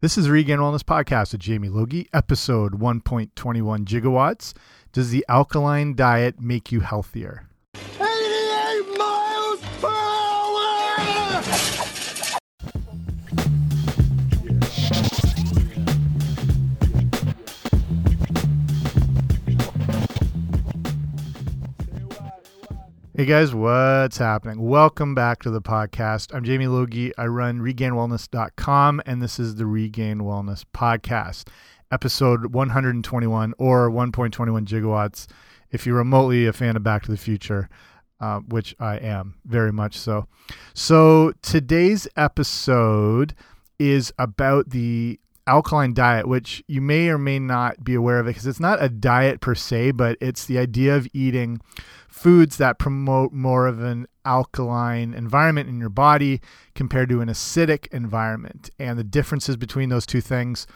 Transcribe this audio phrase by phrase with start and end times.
[0.00, 4.54] This is Regained Wellness Podcast with Jamie Logie, episode 1.21 gigawatts.
[4.92, 7.48] Does the alkaline diet make you healthier?
[7.74, 10.94] 88 miles per hour!
[23.18, 24.60] Hey guys, what's happening?
[24.60, 26.32] Welcome back to the podcast.
[26.32, 27.12] I'm Jamie Logie.
[27.18, 31.48] I run regainedwellness.com, and this is the Regained Wellness Podcast,
[31.90, 35.26] episode 121 or 1.21 gigawatts.
[35.72, 37.68] If you're remotely a fan of Back to the Future,
[38.20, 40.28] uh, which I am very much so.
[40.72, 43.34] So today's episode
[43.80, 48.30] is about the alkaline diet, which you may or may not be aware of it
[48.30, 51.60] because it's not a diet per se, but it's the idea of eating
[52.08, 56.40] foods that promote more of an alkaline environment in your body
[56.74, 58.70] compared to an acidic environment.
[58.78, 60.66] And the differences between those two things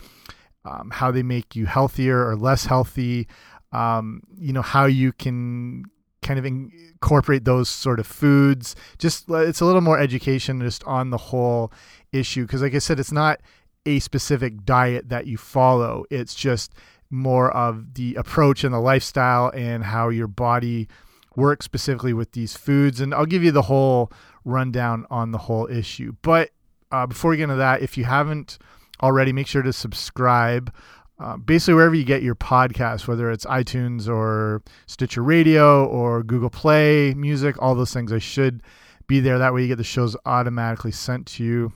[0.65, 3.27] um, how they make you healthier or less healthy
[3.73, 5.85] um, you know how you can
[6.21, 8.77] kind of incorporate those sort of foods.
[8.99, 11.73] Just it's a little more education just on the whole
[12.13, 13.41] issue because like i said it's not
[13.87, 16.73] a specific diet that you follow it's just
[17.13, 20.89] more of the approach and the lifestyle and how your body
[21.37, 23.01] works specifically with these foods.
[23.01, 24.11] And I'll give you the whole
[24.45, 26.15] rundown on the whole issue.
[26.23, 26.51] But
[26.91, 28.59] uh, before we get into that, if you haven't
[29.03, 30.73] already, make sure to subscribe.
[31.19, 36.51] Uh, basically, wherever you get your podcast, whether it's iTunes or Stitcher Radio or Google
[36.51, 38.63] Play Music, all those things, I should
[39.07, 39.39] be there.
[39.39, 41.73] That way, you get the shows automatically sent to you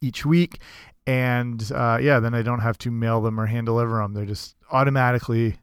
[0.00, 0.60] each week.
[1.06, 4.12] And uh, yeah, then I don't have to mail them or hand deliver them.
[4.12, 5.56] They're just automatically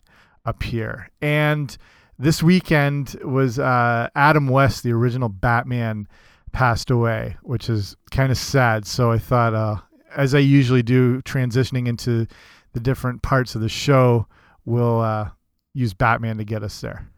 [0.46, 1.10] appear.
[1.22, 1.76] And
[2.18, 6.08] this weekend was uh, Adam West, the original Batman,
[6.52, 8.86] passed away, which is kind of sad.
[8.86, 9.78] So I thought, uh,
[10.16, 12.28] as I usually do, transitioning into
[12.74, 14.28] the different parts of the show,
[14.66, 15.30] we'll uh,
[15.74, 17.10] use Batman to get us there.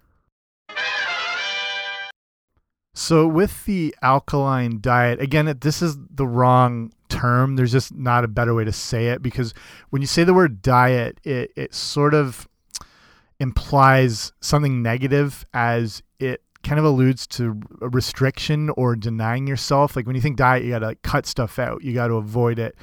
[2.98, 7.58] So with the alkaline diet, again, this is the wrong term.
[7.58, 9.54] There's just not a better way to say it because
[9.90, 12.48] when you say the word diet, it, it sort of
[13.38, 19.98] implies something negative as it kind of alludes to a restriction or denying yourself.
[19.98, 21.84] Like when you think diet, you got to like cut stuff out.
[21.84, 22.78] You got to avoid it.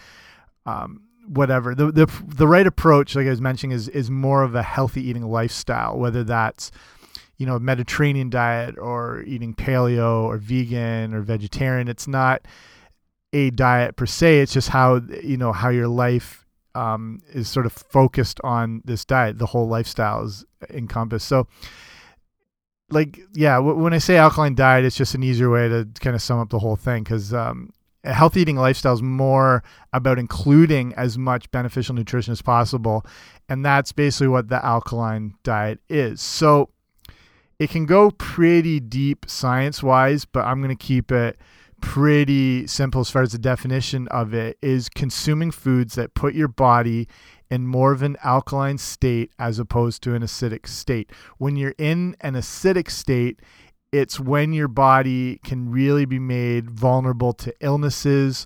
[0.66, 4.54] Um, whatever the, the the right approach, like I was mentioning, is is more of
[4.54, 5.98] a healthy eating lifestyle.
[5.98, 6.70] Whether that's
[7.42, 11.88] you know Mediterranean diet or eating paleo or vegan or vegetarian.
[11.88, 12.46] It's not
[13.32, 14.42] a diet per se.
[14.42, 19.04] It's just how you know how your life um, is sort of focused on this
[19.04, 19.38] diet.
[19.40, 21.26] The whole lifestyle is encompassed.
[21.26, 21.48] So,
[22.90, 26.22] like, yeah, when I say alkaline diet, it's just an easier way to kind of
[26.22, 27.70] sum up the whole thing because um,
[28.04, 33.04] a healthy eating lifestyle is more about including as much beneficial nutrition as possible.
[33.48, 36.20] And that's basically what the alkaline diet is.
[36.20, 36.68] So,
[37.62, 41.38] it can go pretty deep science wise, but I'm going to keep it
[41.80, 46.48] pretty simple as far as the definition of it is consuming foods that put your
[46.48, 47.06] body
[47.52, 51.12] in more of an alkaline state as opposed to an acidic state.
[51.38, 53.38] When you're in an acidic state,
[53.92, 58.44] it's when your body can really be made vulnerable to illnesses,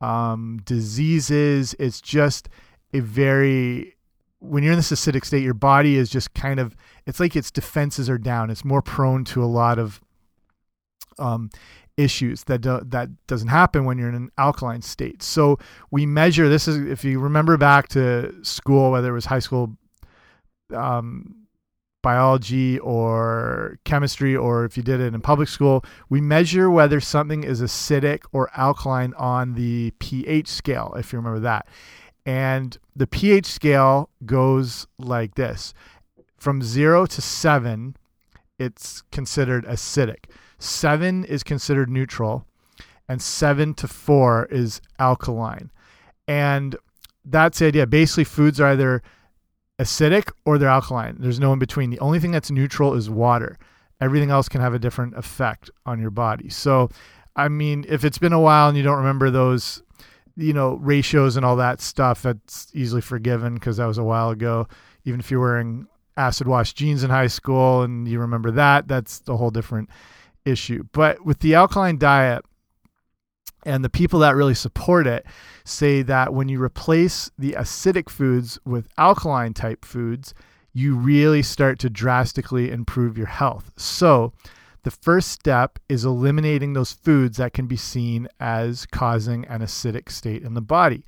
[0.00, 1.76] um, diseases.
[1.78, 2.48] It's just
[2.92, 3.94] a very,
[4.42, 6.76] when you're in this acidic state, your body is just kind of,
[7.06, 8.50] it's like its defenses are down.
[8.50, 10.00] It's more prone to a lot of
[11.18, 11.50] um,
[11.96, 15.22] issues that do, that doesn't happen when you're in an alkaline state.
[15.22, 15.58] So
[15.90, 19.76] we measure this is if you remember back to school, whether it was high school
[20.74, 21.36] um,
[22.02, 27.44] biology or chemistry, or if you did it in public school, we measure whether something
[27.44, 30.94] is acidic or alkaline on the pH scale.
[30.98, 31.68] If you remember that,
[32.24, 35.74] and the pH scale goes like this:
[36.36, 37.96] from zero to seven,
[38.58, 40.26] it's considered acidic
[40.62, 42.46] seven is considered neutral,
[43.08, 45.70] and seven to four is alkaline.
[46.28, 46.76] And
[47.24, 47.86] that's the idea.
[47.86, 49.02] Basically, foods are either
[49.78, 51.16] acidic or they're alkaline.
[51.18, 51.90] There's no in between.
[51.90, 53.58] The only thing that's neutral is water.
[54.00, 56.48] Everything else can have a different effect on your body.
[56.48, 56.88] So,
[57.36, 59.82] I mean, if it's been a while and you don't remember those,
[60.36, 64.30] you know, ratios and all that stuff, that's easily forgiven because that was a while
[64.30, 64.68] ago.
[65.04, 65.86] Even if you're wearing
[66.16, 69.88] acid wash jeans in high school and you remember that, that's a whole different
[70.44, 70.84] issue.
[70.92, 72.44] But with the alkaline diet,
[73.64, 75.24] and the people that really support it
[75.64, 80.34] say that when you replace the acidic foods with alkaline type foods,
[80.72, 83.70] you really start to drastically improve your health.
[83.76, 84.32] So,
[84.84, 90.10] the first step is eliminating those foods that can be seen as causing an acidic
[90.10, 91.04] state in the body.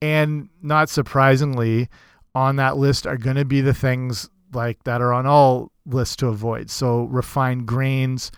[0.00, 1.88] And not surprisingly,
[2.34, 6.16] on that list are going to be the things like that are on all lists
[6.16, 6.70] to avoid.
[6.70, 8.32] So refined grains,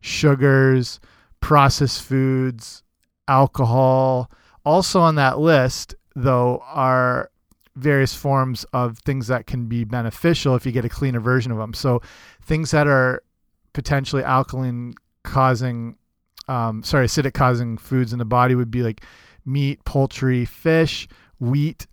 [0.00, 1.00] sugars,
[1.40, 2.82] processed foods,
[3.28, 4.30] alcohol.
[4.64, 7.30] Also on that list, though, are
[7.76, 11.58] various forms of things that can be beneficial if you get a cleaner version of
[11.58, 11.74] them.
[11.74, 12.00] So
[12.42, 13.22] things that are
[13.76, 15.96] potentially alkaline causing,
[16.48, 19.04] um, sorry, acidic causing foods in the body would be like
[19.44, 21.06] meat, poultry, fish,
[21.38, 21.86] wheat,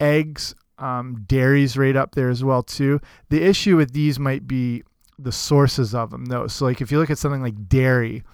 [0.00, 3.00] eggs, um, dairy's right up there as well too.
[3.28, 4.82] The issue with these might be
[5.16, 6.48] the sources of them though.
[6.48, 8.24] So like if you look at something like dairy,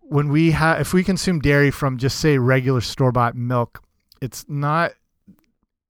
[0.00, 3.82] when we have if we consume dairy from just say regular store bought milk,
[4.22, 4.92] it's not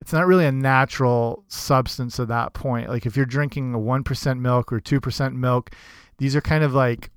[0.08, 2.88] it's not really a natural substance at that point.
[2.88, 5.70] Like if you're drinking a 1% milk or 2% milk,
[6.16, 7.10] these are kind of like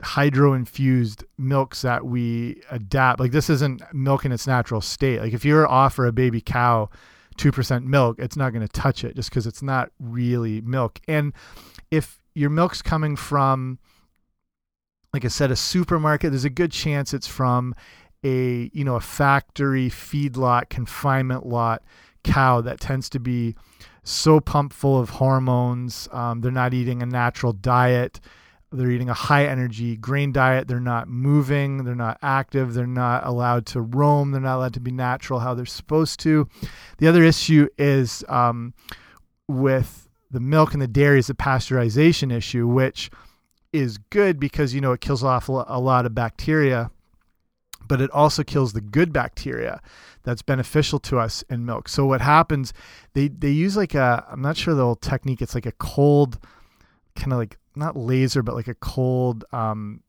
[0.00, 3.20] hydro infused milks that we adapt.
[3.20, 5.20] Like this isn't milk in its natural state.
[5.20, 6.88] Like if you're offer a baby cow
[7.36, 11.00] 2% milk, it's not going to touch it just because it's not really milk.
[11.06, 11.34] And
[11.90, 13.78] if your milk's coming from,
[15.12, 17.74] like I said, a supermarket, there's a good chance it's from
[18.24, 21.82] a you know a factory feedlot confinement lot
[22.22, 23.54] cow that tends to be
[24.04, 26.08] so pumped full of hormones.
[26.12, 28.20] Um, they're not eating a natural diet.
[28.70, 30.66] They're eating a high energy grain diet.
[30.66, 31.84] They're not moving.
[31.84, 32.74] They're not active.
[32.74, 34.30] They're not allowed to roam.
[34.30, 36.48] They're not allowed to be natural how they're supposed to.
[36.98, 38.72] The other issue is um,
[39.46, 43.10] with the milk and the dairy is the pasteurization issue, which
[43.72, 46.90] is good because you know it kills off a lot of bacteria
[47.86, 49.80] but it also kills the good bacteria
[50.22, 51.88] that's beneficial to us in milk.
[51.88, 52.72] So what happens,
[53.14, 55.42] they they use like a I'm not sure the old technique.
[55.42, 56.38] It's like a cold
[57.16, 60.02] kind of like not laser, but like a cold um,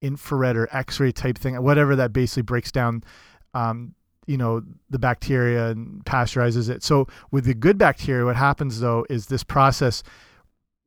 [0.00, 3.04] infrared or X-ray type thing, whatever that basically breaks down.
[3.54, 3.94] Um,
[4.26, 6.82] you know the bacteria and pasteurizes it.
[6.82, 10.02] So with the good bacteria, what happens though is this process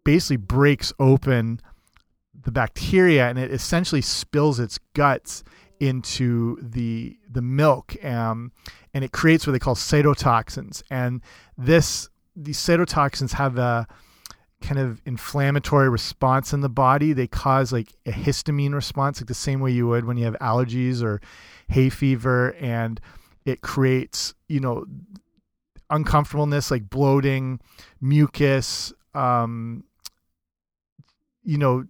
[0.05, 1.59] basically breaks open
[2.43, 5.43] the bacteria and it essentially spills its guts
[5.79, 8.51] into the the milk, um,
[8.93, 10.83] and it creates what they call cytotoxins.
[10.89, 11.21] And
[11.57, 13.87] this these cytotoxins have a
[14.61, 17.13] kind of inflammatory response in the body.
[17.13, 20.37] They cause like a histamine response, like the same way you would when you have
[20.39, 21.21] allergies or
[21.67, 22.99] hay fever, and
[23.45, 24.85] it creates you know
[25.89, 27.59] uncomfortableness like bloating,
[28.01, 29.83] mucus, um,
[31.43, 31.85] you know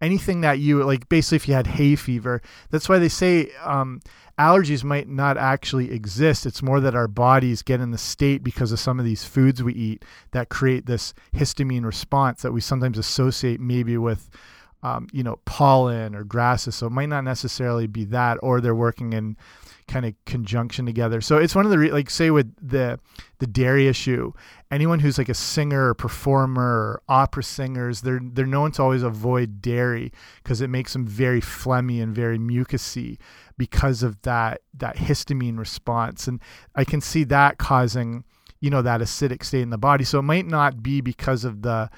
[0.00, 4.00] anything that you like basically if you had hay fever that's why they say um,
[4.40, 6.46] allergies might not actually exist.
[6.46, 9.62] It's more that our bodies get in the state because of some of these foods
[9.62, 14.30] we eat that create this histamine response that we sometimes associate maybe with
[14.82, 16.74] um, you know pollen or grasses.
[16.74, 19.36] So it might not necessarily be that or they're working in
[19.90, 21.20] kind of conjunction together.
[21.20, 22.98] So it's one of the like say with the
[23.40, 24.32] the dairy issue,
[24.70, 29.02] anyone who's like a singer or performer or opera singers, they're they're known to always
[29.02, 33.18] avoid dairy because it makes them very phlegmy and very mucousy
[33.58, 36.28] because of that that histamine response.
[36.28, 36.40] And
[36.76, 38.24] I can see that causing,
[38.60, 40.04] you know, that acidic state in the body.
[40.04, 41.90] So it might not be because of the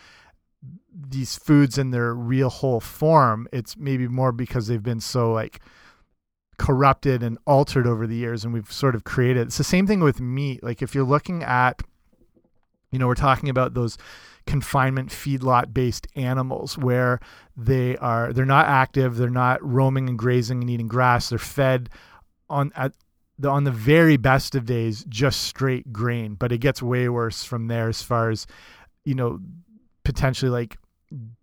[0.95, 3.49] these foods in their real whole form.
[3.53, 5.61] It's maybe more because they've been so like
[6.63, 10.01] corrupted and altered over the years and we've sort of created it's the same thing
[10.01, 11.83] with meat like if you're looking at
[12.93, 13.99] you know we're talking about those
[14.47, 17.19] confinement feedlot based animals where
[17.57, 21.89] they are they're not active they're not roaming and grazing and eating grass they're fed
[22.49, 22.93] on at
[23.39, 26.35] the on the very best of days just straight grain.
[26.35, 28.47] But it gets way worse from there as far as
[29.05, 29.41] you know
[30.05, 30.79] potentially like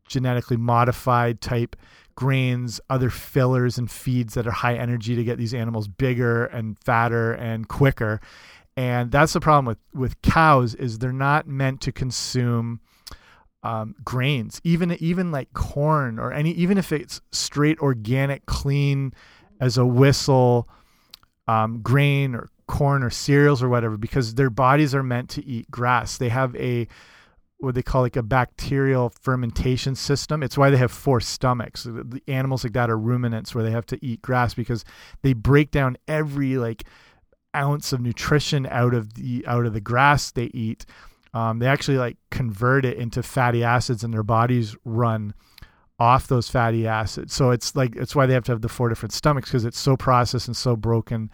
[0.07, 1.75] genetically modified type
[2.19, 6.77] grains, other fillers and feeds that are high energy to get these animals bigger and
[6.77, 8.19] fatter and quicker.
[8.75, 12.81] And that's the problem with with cows is they're not meant to consume
[13.63, 19.13] um, grains, even even like corn or any even if it's straight organic, clean
[19.61, 20.67] as a whistle
[21.47, 25.71] um, grain or corn or cereals or whatever, because their bodies are meant to eat
[25.71, 26.17] grass.
[26.17, 26.85] They have a
[27.59, 30.41] what they call like a bacterial fermentation system.
[30.41, 31.83] It's why they have four stomachs.
[31.83, 34.85] The animals like that are ruminants where they have to eat grass because
[35.21, 36.85] they break down every like
[37.55, 40.85] ounce of nutrition out of the out of the grass they eat.
[41.33, 45.33] Um, they actually like convert it into fatty acids and their bodies run
[45.99, 47.33] off those fatty acids.
[47.33, 49.79] So it's like it's why they have to have the four different stomachs because it's
[49.79, 51.29] so processed and so broken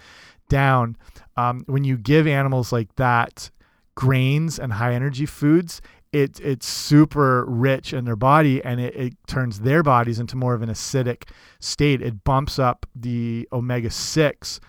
[0.50, 0.98] down.
[1.38, 3.51] Um, when you give animals like that
[3.96, 5.82] grains and high energy foods,
[6.15, 10.53] it, it's super rich in their body and it, it turns their bodies into more
[10.53, 11.24] of an acidic
[11.60, 12.01] state.
[12.01, 14.60] It bumps up the omega 6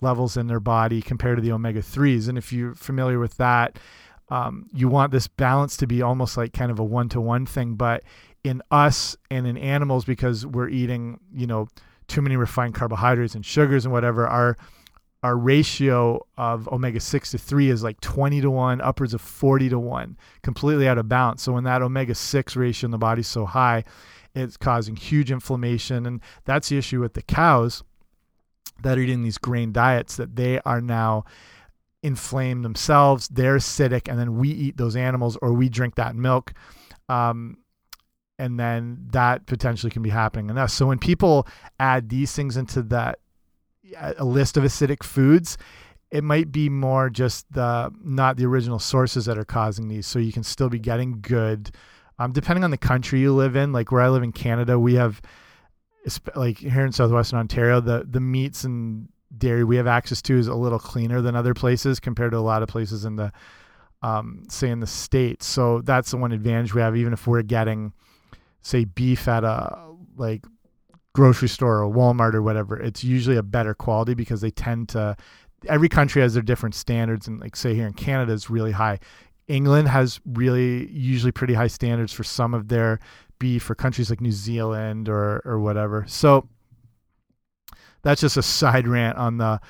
[0.00, 2.28] levels in their body compared to the omega 3s.
[2.28, 3.78] And if you're familiar with that,
[4.30, 7.46] um, you want this balance to be almost like kind of a one to one
[7.46, 7.74] thing.
[7.74, 8.02] But
[8.42, 11.68] in us and in animals, because we're eating, you know,
[12.08, 14.56] too many refined carbohydrates and sugars and whatever, our
[15.26, 19.70] our ratio of omega 6 to 3 is like 20 to 1 upwards of 40
[19.70, 23.20] to 1 completely out of balance so when that omega 6 ratio in the body
[23.20, 23.84] is so high
[24.36, 26.06] it's causing huge inflammation.
[26.06, 27.82] And that's the issue with the cows
[28.82, 31.24] that are eating these grain diets that they are now
[32.02, 36.52] inflamed themselves they're acidic and then we eat those animals or we drink that milk
[37.08, 37.56] um,
[38.38, 40.50] and then that potentially can be happening.
[40.50, 41.48] In us so when people
[41.80, 43.18] add these things into that
[43.94, 45.56] a list of acidic foods
[46.10, 50.06] it might be more just the not the original sources that are causing these.
[50.06, 51.70] So you can still be getting good
[52.18, 53.72] um, depending on the country you live in.
[53.72, 55.20] Like where i live in canada we have
[56.36, 60.46] like here in southwestern ontario the the meats and dairy we have access to is
[60.46, 63.32] a little cleaner than other places compared to a lot of places in the
[64.02, 65.46] um, say in the states.
[65.46, 67.92] So that's the one advantage we have even if we're getting
[68.62, 70.44] say beef at a like
[71.16, 75.16] grocery store or Walmart or whatever, it's usually a better quality because they tend to.
[75.66, 79.00] Every country has their different standards, and like say here in Canada is really high.
[79.48, 83.00] England has really usually pretty high standards for some of their
[83.38, 86.04] beef for countries like New Zealand or or whatever.
[86.06, 86.48] So
[88.02, 89.60] that's just a side rant on the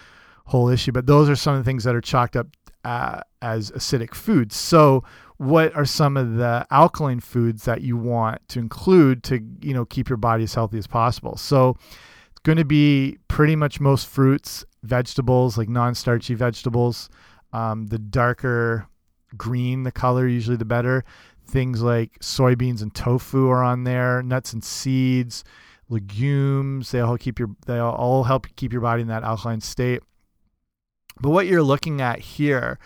[0.47, 0.93] whole issue.
[0.93, 2.49] But those are some of the things that are chalked up
[2.85, 4.57] uh, as acidic foods.
[4.57, 5.05] So
[5.39, 9.85] what are some of the alkaline foods that you want to include to you know
[9.85, 11.37] keep your body as healthy as possible?
[11.37, 11.77] So
[12.31, 17.09] it's going to be pretty much most fruits vegetables like non-starchy vegetables
[17.53, 18.87] um, the darker
[19.37, 21.05] green the color usually the better.
[21.47, 25.45] Things like soybeans and tofu are on there nuts and seeds
[25.89, 30.03] legumes they all keep your they all help keep your body in that alkaline state.
[31.21, 32.79] But what you're looking at here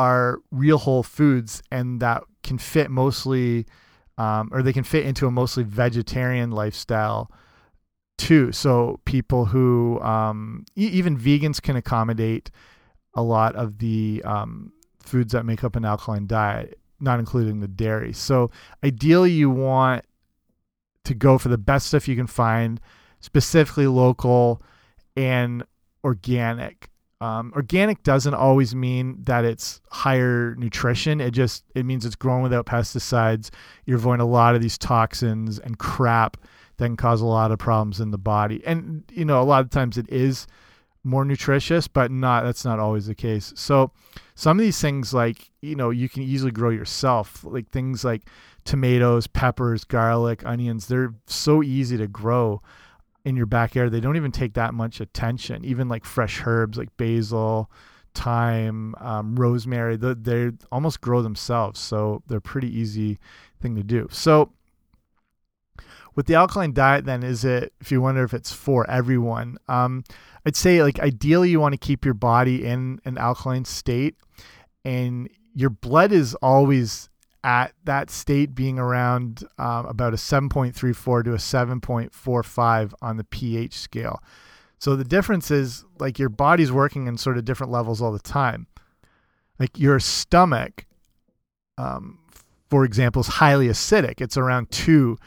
[0.00, 3.66] are real whole foods and that can fit mostly
[4.16, 7.30] um, or they can fit into a mostly vegetarian lifestyle
[8.16, 8.50] too.
[8.50, 12.50] So people who um, e even vegans can accommodate
[13.12, 17.68] a lot of the um, foods that make up an alkaline diet not including the
[17.68, 18.14] dairy.
[18.14, 18.50] So
[18.82, 20.06] ideally you want
[21.04, 22.80] to go for the best stuff you can find
[23.20, 24.62] specifically local
[25.14, 25.62] and
[26.04, 26.89] organic
[27.20, 31.20] um, organic doesn't always mean that it's higher nutrition.
[31.20, 33.50] It just it means it's grown without pesticides.
[33.84, 36.38] You're avoiding a lot of these toxins and crap
[36.78, 38.62] that can cause a lot of problems in the body.
[38.64, 40.46] And you know, a lot of times it is
[41.04, 43.52] more nutritious, but not that's not always the case.
[43.54, 43.90] So
[44.34, 47.44] some of these things like, you know, you can easily grow yourself.
[47.44, 48.22] Like things like
[48.64, 52.62] tomatoes, peppers, garlic, onions, they're so easy to grow
[53.24, 53.92] in your backyard.
[53.92, 55.64] They don't even take that much attention.
[55.64, 57.70] Even like fresh herbs like basil,
[58.14, 61.80] thyme, um, rosemary, they, they almost grow themselves.
[61.80, 63.18] So they're pretty easy
[63.60, 64.08] thing to do.
[64.10, 64.52] So
[66.14, 67.72] with the alkaline diet, then is it?
[67.80, 70.04] If you wonder if it's for everyone, um,
[70.44, 74.16] I'd say like ideally you want to keep your body in an alkaline state,
[74.84, 77.09] and your blood is always
[77.42, 83.74] at that state being around um, about a 7.34 to a 7.45 on the pH
[83.74, 84.22] scale.
[84.78, 88.18] So the difference is like your body's working in sort of different levels all the
[88.18, 88.66] time.
[89.58, 90.86] Like your stomach,
[91.76, 92.18] um,
[92.68, 94.20] for example, is highly acidic.
[94.20, 95.18] It's around two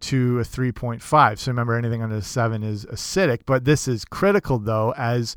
[0.00, 1.38] to a 3.5.
[1.38, 3.40] So remember, anything under seven is acidic.
[3.46, 5.36] But this is critical though, as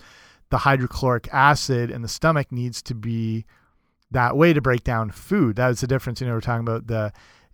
[0.49, 3.45] the hydrochloric acid in the stomach needs to be
[4.13, 5.57] that way to break down food.
[5.57, 6.21] That is the difference.
[6.21, 7.11] You know, we're talking about the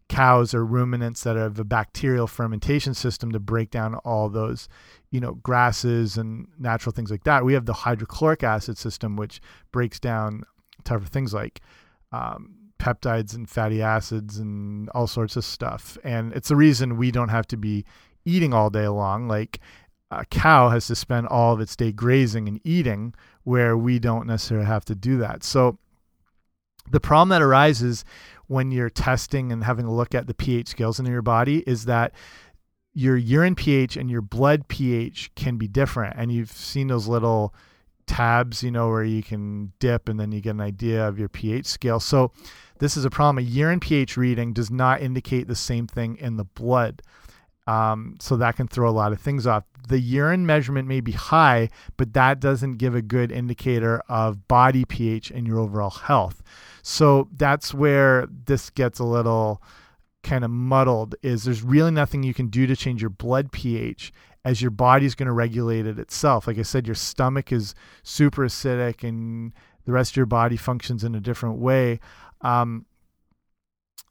[0.08, 4.68] cows or ruminants that have a bacterial fermentation system to break down all those,
[5.12, 7.46] you know, grasses and natural things like that.
[7.46, 9.40] We have the hydrochloric acid system, which
[9.72, 10.44] breaks down
[10.84, 11.62] tougher things like
[12.12, 15.98] um, peptides and fatty acids and all sorts of stuff.
[16.04, 17.86] And it's the reason we don't have to be
[18.26, 19.28] eating all day long.
[19.28, 19.60] Like
[20.10, 23.14] a cow has to spend all of its day grazing and eating,
[23.44, 25.44] where we don't necessarily have to do that.
[25.44, 25.78] So
[26.90, 28.04] the problem that arises
[28.48, 31.86] when you're testing and having a look at the pH scales in your body is
[31.86, 32.14] that
[32.94, 36.16] your urine pH and your blood pH can be different.
[36.18, 37.54] And you've seen those little
[38.08, 41.30] tabs, you know, where you can dip and then you get an idea of your
[41.30, 42.00] pH scale.
[42.00, 42.32] So
[42.80, 43.38] this is a problem.
[43.38, 47.02] A urine pH reading does not indicate the same thing in the blood.
[47.68, 49.64] Um, so that can throw a lot of things off.
[49.88, 54.86] The urine measurement may be high, but that doesn't give a good indicator of body
[54.86, 56.42] pH and your overall health.
[56.82, 59.62] So that's where this gets a little
[60.24, 64.12] kind of muddled is there's really nothing you can do to change your blood pH
[64.46, 66.48] as your body's going to regulate it itself.
[66.48, 69.54] Like I said, your stomach is super acidic and
[69.86, 72.00] the rest of your body functions in a different way.
[72.42, 72.86] Um,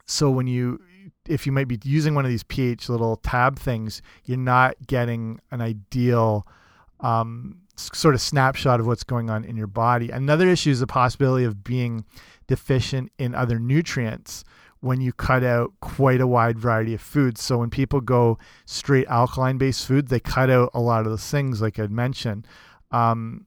[0.05, 0.81] so when you
[1.29, 5.39] if you might be using one of these pH little tab things, you're not getting
[5.51, 6.47] an ideal
[6.99, 10.09] um, sort of snapshot of what's going on in your body.
[10.09, 12.03] Another issue is the possibility of being
[12.47, 14.43] deficient in other nutrients
[14.81, 17.41] when you cut out quite a wide variety of foods.
[17.41, 21.29] So when people go straight alkaline based food, they cut out a lot of those
[21.29, 22.47] things, like I'd mentioned.
[22.91, 23.45] Um,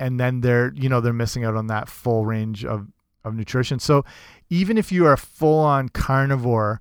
[0.00, 2.88] and then they're, you know, they're missing out on that full range of,
[3.24, 3.78] of nutrition.
[3.78, 4.04] So
[4.50, 6.80] even if you are full on carnivore,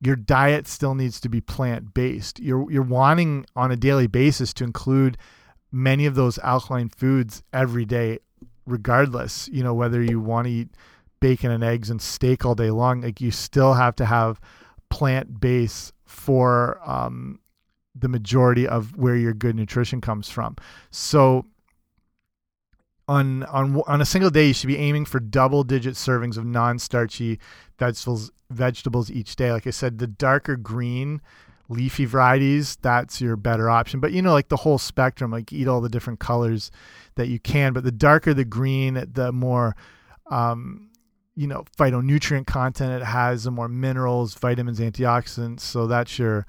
[0.00, 2.40] your diet still needs to be plant based.
[2.40, 5.18] You're you're wanting on a daily basis to include
[5.72, 8.18] many of those alkaline foods every day,
[8.66, 9.48] regardless.
[9.52, 10.68] You know whether you want to eat
[11.20, 14.40] bacon and eggs and steak all day long, like you still have to have
[14.88, 17.38] plant base for um,
[17.94, 20.56] the majority of where your good nutrition comes from.
[20.90, 21.46] So
[23.10, 26.46] on on on a single day you should be aiming for double digit servings of
[26.46, 27.40] non-starchy
[27.76, 29.52] vegetables vegetables each day.
[29.52, 31.20] Like i said the darker green
[31.68, 33.98] leafy varieties that's your better option.
[33.98, 36.70] But you know like the whole spectrum like eat all the different colors
[37.16, 37.72] that you can.
[37.72, 39.74] But the darker the green the more
[40.30, 40.90] um,
[41.34, 45.60] you know phytonutrient content it has the more minerals vitamins antioxidants.
[45.60, 46.46] So that's your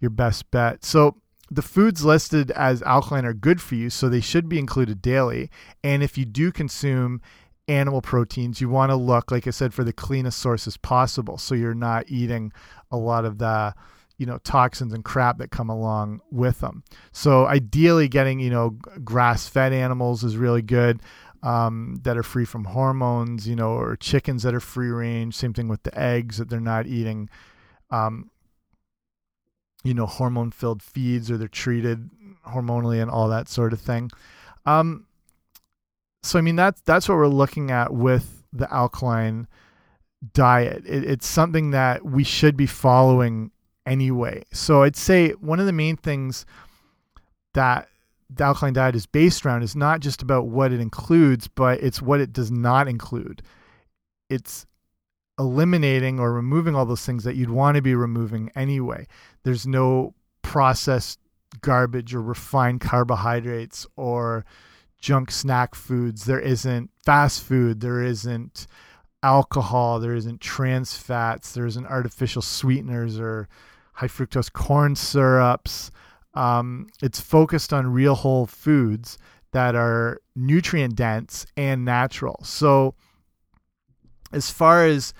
[0.00, 0.86] your best bet.
[0.86, 1.16] So
[1.50, 5.50] the foods listed as alkaline are good for you, so they should be included daily.
[5.82, 7.20] And if you do consume
[7.66, 11.38] animal proteins, you want to look, like I said, for the cleanest sources possible.
[11.38, 12.52] So you're not eating
[12.90, 13.74] a lot of the,
[14.16, 16.82] you know, toxins and crap that come along with them.
[17.12, 18.70] So ideally, getting, you know,
[19.04, 21.00] grass fed animals is really good.
[21.40, 25.36] Um, that are free from hormones, you know, or chickens that are free range.
[25.36, 27.30] Same thing with the eggs that they're not eating
[27.92, 28.30] um,
[29.84, 32.10] you know hormone filled feeds or they're treated
[32.46, 34.10] hormonally and all that sort of thing.
[34.66, 35.06] Um,
[36.22, 39.46] so i mean that's that's what we're looking at with the alkaline
[40.32, 40.84] diet.
[40.86, 43.50] It, it's something that we should be following
[43.86, 44.44] anyway.
[44.52, 46.44] So i'd say one of the main things
[47.54, 47.88] that
[48.30, 52.02] the alkaline diet is based around is not just about what it includes but it's
[52.02, 53.42] what it does not include.
[54.28, 54.66] It's
[55.38, 59.06] eliminating or removing all those things that you'd want to be removing anyway.
[59.44, 61.18] There's no processed
[61.60, 64.44] garbage or refined carbohydrates or
[65.00, 66.24] junk snack foods.
[66.24, 67.80] There isn't fast food.
[67.80, 68.66] There isn't
[69.22, 70.00] alcohol.
[70.00, 71.52] There isn't trans fats.
[71.52, 73.48] There isn't artificial sweeteners or
[73.94, 75.90] high fructose corn syrups.
[76.34, 79.18] Um, it's focused on real whole foods
[79.52, 82.38] that are nutrient dense and natural.
[82.44, 82.94] So,
[84.32, 85.14] as far as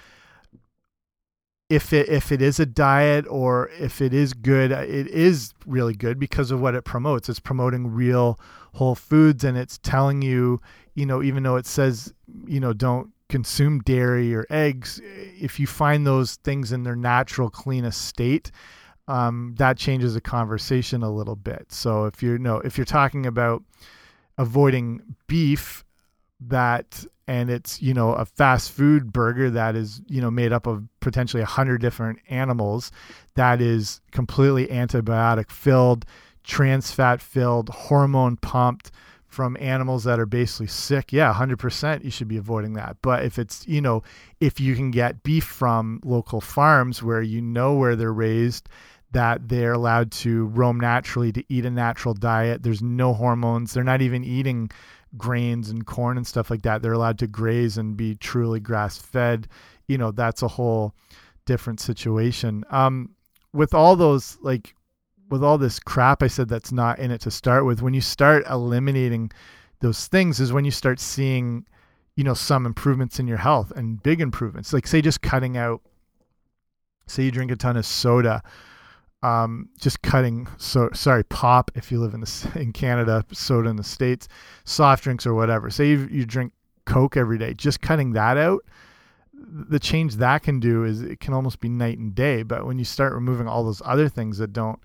[1.69, 5.95] if it if it is a diet or if it is good, it is really
[5.95, 7.29] good because of what it promotes.
[7.29, 8.41] It's promoting real
[8.75, 10.61] whole foods and it's telling you,
[10.95, 12.13] you know, even though it says,
[12.47, 17.51] you know, don't consume dairy or eggs, if you find those things in their natural
[17.51, 18.51] cleanest state,
[19.07, 21.67] um, that changes the conversation a little bit.
[21.71, 23.63] So if you're no, if you're talking about
[24.39, 25.85] avoiding beef,
[26.41, 30.67] that and it's you know a fast food burger that is you know made up
[30.67, 32.91] of potentially a hundred different animals
[33.35, 36.05] that is completely antibiotic filled
[36.45, 38.91] trans fat filled hormone pumped
[39.29, 41.13] from animals that are basically sick.
[41.13, 42.97] Yeah 100% you should be avoiding that.
[43.03, 44.03] But if it's you know
[44.41, 48.69] if you can get beef from local farms where you know where they're raised
[49.13, 53.83] that they're allowed to roam naturally to eat a natural diet there's no hormones they're
[53.83, 54.71] not even eating
[55.17, 56.83] grains and corn and stuff like that.
[56.83, 59.49] They're allowed to graze and be truly grass fed.
[59.87, 60.95] You know, that's a whole
[61.47, 62.65] different situation.
[62.71, 63.11] Um,
[63.53, 64.75] with all those, like,
[65.31, 68.01] with all this crap I said that's not in it to start with, when you
[68.01, 69.31] start eliminating
[69.81, 71.67] those things, is when you start seeing,
[72.17, 74.73] you know, some improvements in your health and big improvements.
[74.73, 75.81] Like, say, just cutting out,
[77.07, 78.43] say, you drink a ton of soda
[79.23, 83.77] um, just cutting so sorry pop if you live in the in Canada, soda in
[83.77, 84.29] the states,
[84.65, 85.71] soft drinks or whatever.
[85.71, 86.53] Say you, you drink
[86.85, 88.65] Coke every day, just cutting that out.
[89.33, 92.43] The change that can do is it can almost be night and day.
[92.43, 94.79] But when you start removing all those other things that don't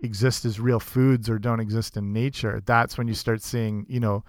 [0.00, 4.00] exist as real foods or don't exist in nature, that's when you start seeing you
[4.00, 4.24] know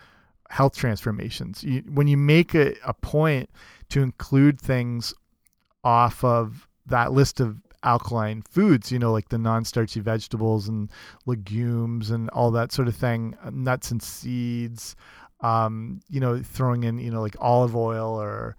[0.50, 1.64] health transformations.
[1.64, 3.50] You, when you make a, a point
[3.90, 5.14] to include things
[5.84, 10.92] off of that list of alkaline foods, you know, like the non starchy vegetables and
[11.26, 14.96] legumes and all that sort of thing, uh, nuts and seeds,
[15.42, 18.58] um, you know, throwing in, you know, like olive oil or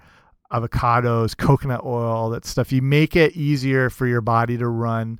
[0.52, 2.72] avocados, coconut oil, all that stuff.
[2.72, 5.18] You make it easier for your body to run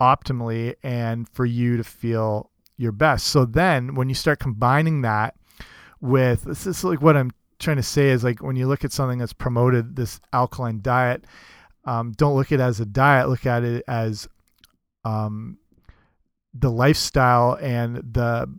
[0.00, 3.26] optimally and for you to feel your best.
[3.26, 5.34] So then when you start combining that
[6.00, 8.92] with this is like what I'm trying to say is like when you look at
[8.92, 11.24] something that's promoted this alkaline diet,
[11.84, 14.28] um, don't look at it as a diet, look at it as
[15.04, 15.58] um,
[16.54, 18.52] the lifestyle and the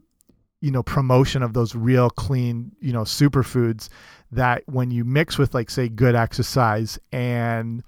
[0.62, 3.88] you know promotion of those real clean you know superfoods
[4.32, 7.84] that when you mix with like say good exercise and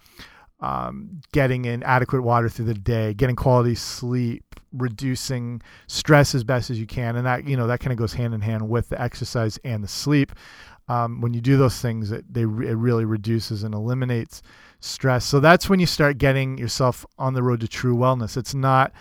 [0.61, 6.69] um, getting in adequate water through the day, getting quality sleep, reducing stress as best
[6.69, 8.89] as you can, and that you know that kind of goes hand in hand with
[8.89, 10.31] the exercise and the sleep.
[10.87, 14.41] Um, when you do those things, it they it really reduces and eliminates
[14.81, 15.25] stress.
[15.25, 18.35] So that's when you start getting yourself on the road to true wellness.
[18.35, 18.91] It's not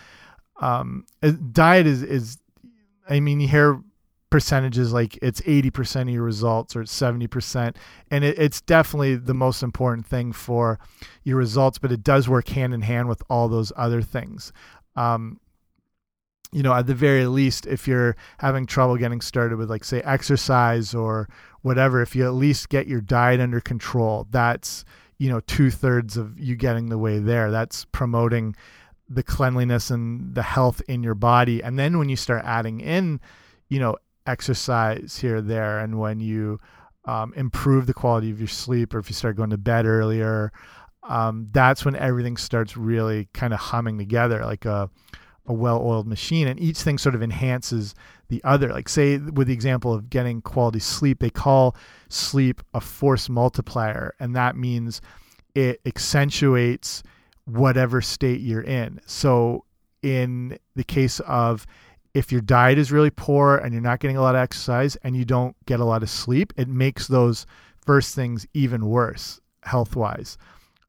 [0.61, 1.07] um,
[1.53, 2.39] diet is is
[3.09, 3.81] I mean you hear
[4.31, 7.75] percentages like it's 80% of your results or it's 70%
[8.13, 10.79] and it, it's definitely the most important thing for
[11.25, 14.53] your results but it does work hand in hand with all those other things
[14.95, 15.41] um,
[16.53, 20.01] you know at the very least if you're having trouble getting started with like say
[20.03, 21.29] exercise or
[21.63, 24.85] whatever if you at least get your diet under control that's
[25.21, 27.51] you know two-thirds of you getting the way there.
[27.51, 28.57] That's promoting
[29.09, 31.63] the cleanliness and the health in your body.
[31.63, 33.21] And then when you start adding in
[33.69, 36.61] you know exercise here there and when you
[37.07, 40.53] um, improve the quality of your sleep or if you start going to bed earlier
[41.09, 44.91] um, that's when everything starts really kind of humming together like a,
[45.47, 47.95] a well-oiled machine and each thing sort of enhances
[48.29, 51.75] the other like say with the example of getting quality sleep they call
[52.09, 55.01] sleep a force multiplier and that means
[55.55, 57.03] it accentuates
[57.47, 59.65] whatever state you're in so
[60.03, 61.67] in the case of
[62.15, 65.17] if your diet is really poor and you're not getting a lot of exercise and
[65.17, 67.47] you don't get a lot of sleep, it makes those
[67.85, 70.37] first things even worse health wise.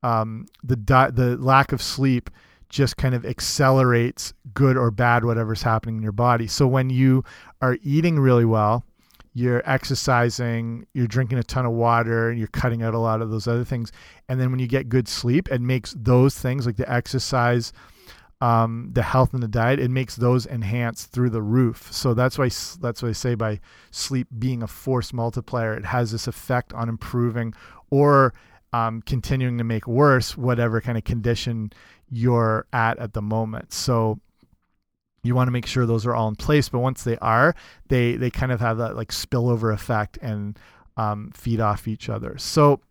[0.03, 0.75] Um, the
[1.13, 2.29] the lack of sleep
[2.71, 6.47] just kind of accelerates good or bad whatever's happening in your body.
[6.47, 7.23] So when you
[7.61, 8.85] are eating really well,
[9.33, 13.29] you're exercising, you're drinking a ton of water, and you're cutting out a lot of
[13.29, 13.91] those other things.
[14.27, 17.71] And then when you get good sleep, it makes those things like the exercise,
[18.41, 21.89] um, the health and the diet, it makes those enhance through the roof.
[21.91, 22.49] So that's why
[22.81, 23.59] that's what I say by
[23.91, 25.75] sleep being a force multiplier.
[25.75, 27.53] It has this effect on improving
[27.89, 28.33] or
[28.73, 31.71] um, continuing to make worse whatever kind of condition
[32.11, 33.73] you're at at the moment.
[33.73, 34.19] So
[35.23, 36.69] you want to make sure those are all in place.
[36.69, 37.55] But once they are,
[37.87, 40.59] they they kind of have that like spillover effect and
[40.97, 42.37] um, feed off each other.
[42.37, 42.81] So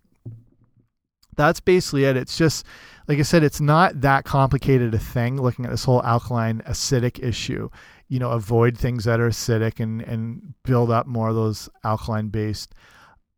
[1.37, 2.17] that's basically it.
[2.17, 2.65] It's just
[3.09, 7.23] like I said, it's not that complicated a thing looking at this whole alkaline acidic
[7.23, 7.69] issue.
[8.09, 12.29] You know, avoid things that are acidic and, and build up more of those alkaline
[12.29, 12.75] based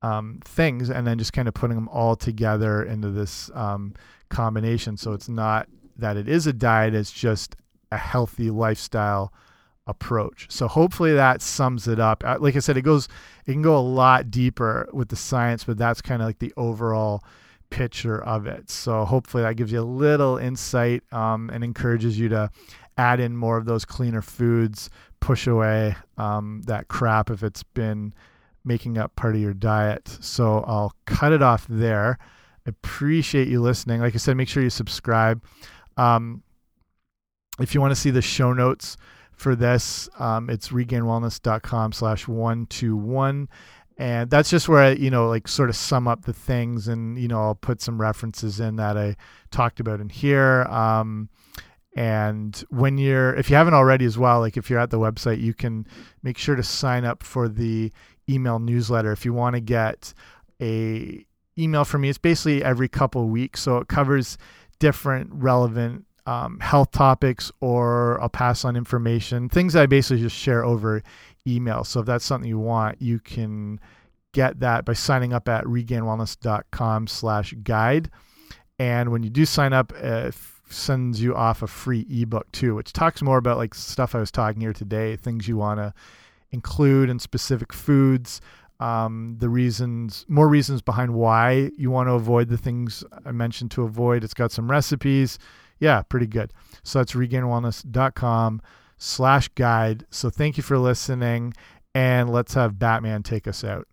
[0.03, 3.95] um, things and then just kind of putting them all together into this um,
[4.33, 4.97] combination.
[4.97, 7.55] So it's not that it is a diet, it's just
[7.93, 9.33] a healthy lifestyle
[9.87, 10.47] approach.
[10.49, 12.25] So hopefully that sums it up.
[12.25, 13.09] Uh, like I said, it goes,
[13.47, 16.53] it can go a lot deeper with the science, but that's kind of like the
[16.57, 17.23] overall
[17.71, 18.71] picture of it.
[18.71, 22.51] So hopefully that gives you a little insight um, and encourages you to
[22.97, 24.91] add in more of those cleaner foods,
[25.21, 28.15] push away um, that crap if it's been
[28.65, 30.09] making up part of your diet.
[30.21, 32.19] So I'll cut it off there.
[32.67, 34.01] Appreciate you listening.
[34.01, 35.43] Like I said, make sure you subscribe.
[35.97, 36.43] Um,
[37.61, 38.97] if you want to see the show notes
[39.33, 43.49] for this, um, it's regainedwellness.com slash 121
[43.99, 47.19] and that's just where I, you know, like sort of sum up the things, and
[47.19, 49.17] you know, I'll put some references in that I
[49.51, 50.63] talked about in here.
[50.63, 51.29] Um,
[51.95, 55.41] and when you're, if you haven't already as well, like if you're at the website,
[55.41, 55.87] you can
[56.23, 57.93] make sure to sign up for the
[58.29, 60.15] email newsletter if you want to get
[60.61, 61.27] a
[61.59, 62.09] email from me.
[62.09, 64.39] It's basically every couple of weeks, so it covers
[64.79, 70.65] different relevant um, health topics, or I'll pass on information, things I basically just share
[70.65, 71.03] over
[71.47, 71.85] email.
[71.85, 73.81] So if that's something you want, you can
[74.33, 78.11] get that by signing up at regainedwellness.com slash guide.
[78.79, 80.35] And when you do sign up, it
[80.71, 84.31] sends you off a free ebook too, which talks more about like stuff I was
[84.31, 85.93] talking here today, things you want to
[86.51, 88.41] include in specific foods,
[88.83, 93.71] um, the reasons, more reasons behind why you want to avoid the things I mentioned
[93.73, 94.25] to avoid.
[94.25, 95.39] It's got some recipes.
[95.79, 96.53] Yeah, pretty good.
[96.83, 98.61] So that's regainedwellness.com
[98.99, 100.05] slash guide.
[100.11, 101.55] So thank you for listening,
[101.95, 103.87] and let's have Batman take us out.